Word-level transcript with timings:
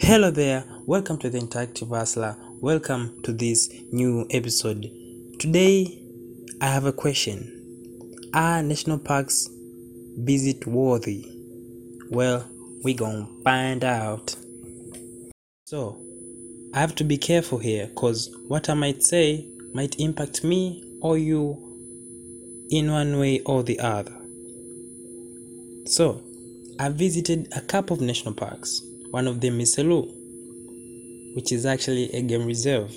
Hello 0.00 0.30
there, 0.30 0.64
welcome 0.86 1.16
to 1.18 1.30
the 1.30 1.38
Interactive 1.38 1.88
Hustler. 1.88 2.36
Welcome 2.60 3.22
to 3.22 3.32
this 3.32 3.72
new 3.92 4.26
episode. 4.30 4.90
Today, 5.38 6.02
I 6.60 6.66
have 6.66 6.84
a 6.84 6.92
question 6.92 8.28
Are 8.34 8.60
national 8.62 8.98
parks 8.98 9.48
visit 10.18 10.66
worthy? 10.66 11.24
Well, 12.10 12.44
we 12.82 12.94
gonna 12.94 13.28
find 13.44 13.84
out. 13.84 14.34
So, 15.64 16.00
I 16.74 16.80
have 16.80 16.96
to 16.96 17.04
be 17.04 17.16
careful 17.16 17.58
here 17.58 17.86
because 17.86 18.34
what 18.48 18.68
I 18.68 18.74
might 18.74 19.04
say 19.04 19.46
might 19.72 20.00
impact 20.00 20.42
me 20.42 20.82
or 21.00 21.18
you 21.18 21.56
in 22.68 22.90
one 22.90 23.18
way 23.18 23.40
or 23.40 23.62
the 23.62 23.78
other. 23.78 24.16
So, 25.86 26.20
I 26.80 26.88
visited 26.88 27.48
a 27.56 27.60
couple 27.60 27.96
of 27.96 28.02
national 28.02 28.34
parks. 28.34 28.82
One 29.14 29.28
of 29.28 29.40
them 29.40 29.60
is 29.60 29.76
Selous, 29.76 30.10
which 31.36 31.52
is 31.52 31.64
actually 31.66 32.10
a 32.10 32.20
game 32.20 32.46
reserve, 32.46 32.90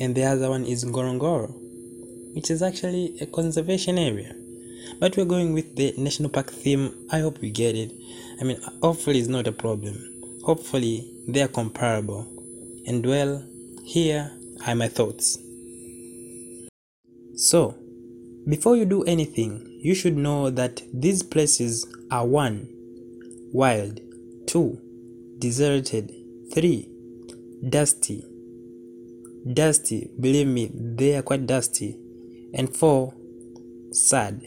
and 0.00 0.12
the 0.12 0.24
other 0.24 0.50
one 0.50 0.64
is 0.64 0.84
Ngorongoro, 0.84 1.54
which 2.34 2.50
is 2.50 2.62
actually 2.62 3.16
a 3.20 3.26
conservation 3.26 3.96
area. 3.96 4.34
But 4.98 5.16
we're 5.16 5.24
going 5.24 5.52
with 5.54 5.76
the 5.76 5.94
national 5.96 6.30
park 6.30 6.50
theme. 6.50 7.06
I 7.12 7.20
hope 7.20 7.40
you 7.40 7.52
get 7.52 7.76
it. 7.76 7.92
I 8.40 8.42
mean, 8.42 8.60
hopefully, 8.82 9.20
it's 9.20 9.28
not 9.28 9.46
a 9.46 9.52
problem. 9.52 9.94
Hopefully, 10.42 11.08
they 11.28 11.42
are 11.42 11.54
comparable. 11.60 12.26
And 12.88 13.06
well, 13.06 13.46
here 13.84 14.32
are 14.66 14.74
my 14.74 14.88
thoughts. 14.88 15.38
So, 17.36 17.76
before 18.48 18.74
you 18.74 18.84
do 18.84 19.04
anything, 19.04 19.78
you 19.80 19.94
should 19.94 20.16
know 20.16 20.50
that 20.50 20.82
these 20.92 21.22
places 21.22 21.86
are 22.10 22.26
one, 22.26 22.68
wild, 23.52 24.00
two, 24.48 24.80
deserted, 25.38 26.12
three, 26.52 26.90
dusty. 27.68 28.24
Dusty, 29.52 30.10
believe 30.18 30.46
me, 30.46 30.70
they 30.72 31.16
are 31.16 31.22
quite 31.22 31.46
dusty. 31.46 31.98
And 32.52 32.74
four, 32.74 33.14
sad. 33.90 34.42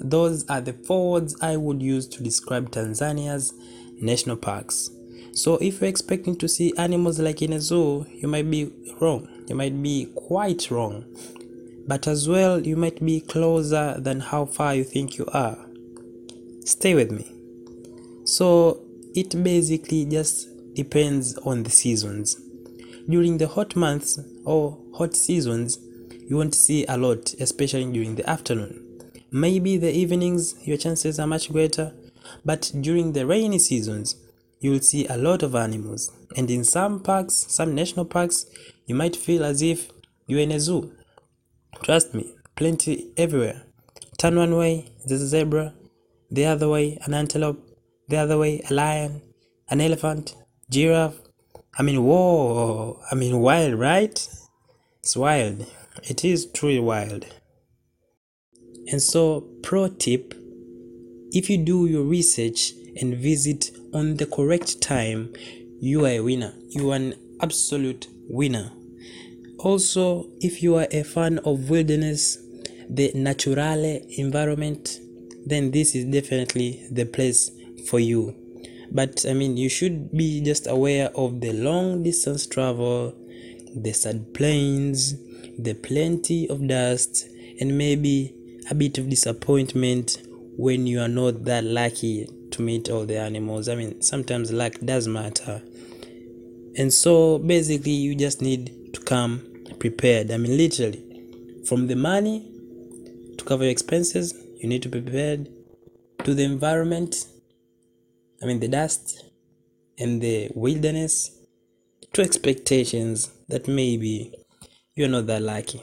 Those 0.00 0.44
are 0.48 0.60
the 0.60 0.72
four 0.72 1.12
words 1.12 1.36
I 1.40 1.56
would 1.56 1.82
use 1.82 2.06
to 2.08 2.22
describe 2.22 2.70
Tanzania's 2.70 3.54
national 4.00 4.36
parks. 4.36 4.90
So 5.32 5.56
if 5.56 5.80
you're 5.80 5.90
expecting 5.90 6.36
to 6.36 6.48
see 6.48 6.72
animals 6.76 7.18
like 7.18 7.42
in 7.42 7.52
a 7.52 7.60
zoo, 7.60 8.06
you 8.10 8.28
might 8.28 8.50
be 8.50 8.70
wrong. 9.00 9.28
You 9.48 9.56
might 9.56 9.80
be 9.82 10.06
quite 10.14 10.70
wrong. 10.70 11.04
But 11.86 12.06
as 12.06 12.28
well, 12.28 12.64
you 12.64 12.76
might 12.76 13.04
be 13.04 13.20
closer 13.20 13.96
than 13.98 14.20
how 14.20 14.46
far 14.46 14.74
you 14.74 14.84
think 14.84 15.18
you 15.18 15.26
are. 15.32 15.58
Stay 16.64 16.94
with 16.94 17.10
me. 17.10 17.30
So 18.24 18.83
it 19.14 19.42
basically 19.42 20.04
just 20.04 20.48
depends 20.74 21.38
on 21.38 21.62
the 21.62 21.70
seasons. 21.70 22.36
During 23.08 23.38
the 23.38 23.48
hot 23.48 23.76
months 23.76 24.18
or 24.44 24.78
hot 24.96 25.14
seasons, 25.14 25.78
you 26.28 26.36
won't 26.36 26.54
see 26.54 26.84
a 26.86 26.96
lot, 26.96 27.34
especially 27.34 27.90
during 27.92 28.16
the 28.16 28.28
afternoon. 28.28 28.80
Maybe 29.30 29.76
the 29.76 29.92
evenings, 29.92 30.54
your 30.66 30.76
chances 30.76 31.20
are 31.20 31.26
much 31.26 31.52
greater, 31.52 31.92
but 32.44 32.72
during 32.80 33.12
the 33.12 33.26
rainy 33.26 33.58
seasons, 33.58 34.16
you 34.60 34.70
will 34.70 34.80
see 34.80 35.06
a 35.06 35.16
lot 35.16 35.42
of 35.42 35.54
animals. 35.54 36.10
And 36.36 36.50
in 36.50 36.64
some 36.64 37.00
parks, 37.00 37.46
some 37.48 37.74
national 37.74 38.06
parks, 38.06 38.46
you 38.86 38.94
might 38.94 39.14
feel 39.14 39.44
as 39.44 39.60
if 39.60 39.90
you're 40.26 40.40
in 40.40 40.52
a 40.52 40.58
zoo. 40.58 40.92
Trust 41.82 42.14
me, 42.14 42.32
plenty 42.56 43.12
everywhere. 43.16 43.62
Turn 44.18 44.36
one 44.36 44.56
way, 44.56 44.92
there's 45.04 45.22
a 45.22 45.26
zebra, 45.26 45.74
the 46.30 46.46
other 46.46 46.68
way, 46.68 46.98
an 47.04 47.12
antelope, 47.14 47.60
the 48.08 48.16
other 48.16 48.38
way, 48.38 48.62
a 48.70 48.74
lion, 48.74 49.22
an 49.70 49.80
elephant, 49.80 50.34
giraffe. 50.70 51.20
I 51.78 51.82
mean, 51.82 52.02
whoa, 52.04 53.00
I 53.10 53.14
mean, 53.14 53.40
wild, 53.40 53.74
right? 53.74 54.28
It's 55.00 55.16
wild. 55.16 55.66
It 56.04 56.24
is 56.24 56.46
truly 56.46 56.80
wild. 56.80 57.26
And 58.90 59.00
so, 59.00 59.48
pro 59.62 59.88
tip 59.88 60.34
if 61.34 61.50
you 61.50 61.58
do 61.58 61.86
your 61.86 62.04
research 62.04 62.74
and 63.00 63.16
visit 63.16 63.72
on 63.92 64.18
the 64.18 64.26
correct 64.26 64.80
time, 64.80 65.32
you 65.80 66.04
are 66.04 66.10
a 66.10 66.20
winner. 66.20 66.54
You 66.68 66.92
are 66.92 66.94
an 66.94 67.14
absolute 67.42 68.06
winner. 68.28 68.70
Also, 69.58 70.28
if 70.40 70.62
you 70.62 70.76
are 70.76 70.86
a 70.92 71.02
fan 71.02 71.40
of 71.40 71.70
wilderness, 71.70 72.38
the 72.88 73.10
naturale 73.16 74.00
environment, 74.16 75.00
then 75.44 75.72
this 75.72 75.96
is 75.96 76.04
definitely 76.04 76.86
the 76.92 77.04
place 77.04 77.50
for 77.88 78.00
you. 78.00 78.34
But 78.90 79.24
I 79.28 79.32
mean, 79.32 79.56
you 79.56 79.68
should 79.68 80.12
be 80.12 80.40
just 80.40 80.66
aware 80.66 81.10
of 81.16 81.40
the 81.40 81.52
long 81.52 82.02
distance 82.02 82.46
travel, 82.46 83.14
the 83.74 83.92
sad 83.92 84.34
plains, 84.34 85.14
the 85.58 85.74
plenty 85.74 86.48
of 86.48 86.66
dust, 86.68 87.26
and 87.60 87.76
maybe 87.76 88.34
a 88.70 88.74
bit 88.74 88.98
of 88.98 89.08
disappointment 89.08 90.18
when 90.56 90.86
you 90.86 91.00
are 91.00 91.08
not 91.08 91.44
that 91.44 91.64
lucky 91.64 92.28
to 92.50 92.62
meet 92.62 92.88
all 92.88 93.04
the 93.04 93.18
animals. 93.18 93.68
I 93.68 93.74
mean, 93.74 94.00
sometimes 94.00 94.52
luck 94.52 94.74
does 94.84 95.08
matter. 95.08 95.62
And 96.76 96.92
so 96.92 97.38
basically, 97.38 97.92
you 97.92 98.14
just 98.14 98.40
need 98.42 98.94
to 98.94 99.00
come 99.00 99.42
prepared. 99.78 100.30
I 100.30 100.36
mean, 100.36 100.56
literally, 100.56 101.04
from 101.66 101.86
the 101.88 101.96
money 101.96 102.50
to 103.36 103.44
cover 103.44 103.64
your 103.64 103.70
expenses, 103.70 104.34
you 104.56 104.68
need 104.68 104.82
to 104.82 104.88
be 104.88 105.00
prepared 105.00 105.48
to 106.24 106.34
the 106.34 106.44
environment. 106.44 107.26
I 108.42 108.46
mean, 108.46 108.60
the 108.60 108.68
dust 108.68 109.24
and 109.98 110.20
the 110.20 110.50
wilderness 110.54 111.30
to 112.12 112.22
expectations 112.22 113.30
that 113.48 113.68
maybe 113.68 114.32
you're 114.94 115.08
not 115.08 115.26
that 115.26 115.42
lucky. 115.42 115.82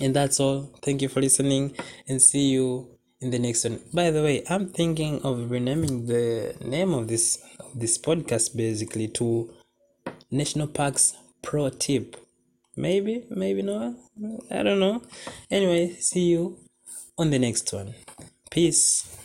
And 0.00 0.14
that's 0.14 0.40
all. 0.40 0.74
Thank 0.82 1.02
you 1.02 1.08
for 1.08 1.20
listening 1.20 1.76
and 2.08 2.20
see 2.20 2.50
you 2.50 2.98
in 3.20 3.30
the 3.30 3.38
next 3.38 3.64
one. 3.64 3.80
By 3.92 4.10
the 4.10 4.22
way, 4.22 4.44
I'm 4.50 4.68
thinking 4.68 5.22
of 5.22 5.50
renaming 5.50 6.06
the 6.06 6.54
name 6.60 6.92
of 6.92 7.08
this 7.08 7.42
of 7.60 7.78
this 7.78 7.96
podcast 7.96 8.56
basically 8.56 9.08
to 9.08 9.52
National 10.30 10.66
Parks 10.66 11.16
Pro 11.42 11.70
Tip. 11.70 12.16
Maybe, 12.76 13.24
maybe 13.30 13.62
not. 13.62 13.94
I 14.50 14.62
don't 14.62 14.80
know. 14.80 15.02
Anyway, 15.50 15.94
see 16.00 16.26
you 16.32 16.58
on 17.16 17.30
the 17.30 17.38
next 17.38 17.72
one. 17.72 17.94
Peace. 18.50 19.23